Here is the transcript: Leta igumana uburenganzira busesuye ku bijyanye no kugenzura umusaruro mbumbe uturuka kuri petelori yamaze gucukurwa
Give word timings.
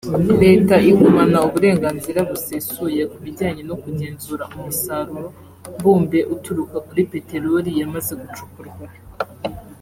Leta 0.43 0.75
igumana 0.89 1.37
uburenganzira 1.47 2.19
busesuye 2.29 3.01
ku 3.11 3.17
bijyanye 3.23 3.61
no 3.69 3.75
kugenzura 3.83 4.43
umusaruro 4.55 5.27
mbumbe 5.75 6.19
uturuka 6.33 6.77
kuri 6.87 7.01
petelori 7.11 7.69
yamaze 7.79 8.13
gucukurwa 8.21 8.85